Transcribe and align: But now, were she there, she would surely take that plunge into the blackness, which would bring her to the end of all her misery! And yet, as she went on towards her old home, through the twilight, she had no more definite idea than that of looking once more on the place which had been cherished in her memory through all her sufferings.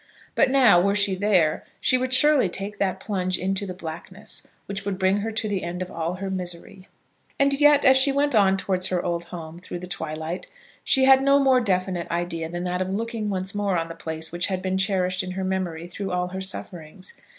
But 0.33 0.49
now, 0.49 0.81
were 0.81 0.95
she 0.95 1.13
there, 1.13 1.63
she 1.79 1.95
would 1.95 2.11
surely 2.11 2.49
take 2.49 2.79
that 2.79 2.99
plunge 2.99 3.37
into 3.37 3.67
the 3.67 3.73
blackness, 3.75 4.47
which 4.65 4.83
would 4.83 4.97
bring 4.97 5.17
her 5.17 5.29
to 5.29 5.47
the 5.47 5.61
end 5.61 5.83
of 5.83 5.91
all 5.91 6.15
her 6.15 6.31
misery! 6.31 6.87
And 7.39 7.53
yet, 7.53 7.85
as 7.85 7.97
she 7.97 8.11
went 8.11 8.33
on 8.33 8.57
towards 8.57 8.87
her 8.87 9.03
old 9.05 9.25
home, 9.25 9.59
through 9.59 9.77
the 9.77 9.85
twilight, 9.85 10.47
she 10.83 11.03
had 11.05 11.21
no 11.21 11.37
more 11.37 11.61
definite 11.61 12.09
idea 12.09 12.49
than 12.49 12.63
that 12.63 12.81
of 12.81 12.89
looking 12.91 13.29
once 13.29 13.53
more 13.53 13.77
on 13.77 13.89
the 13.89 13.93
place 13.95 14.31
which 14.31 14.47
had 14.47 14.63
been 14.63 14.79
cherished 14.79 15.21
in 15.21 15.33
her 15.33 15.43
memory 15.43 15.85
through 15.87 16.09
all 16.09 16.29
her 16.29 16.41
sufferings. 16.41 17.13